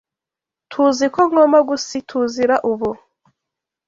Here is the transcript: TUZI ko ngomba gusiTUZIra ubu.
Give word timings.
TUZI 0.71 1.05
ko 1.13 1.19
ngomba 1.29 1.59
gusiTUZIra 1.69 2.55
ubu. 2.71 2.89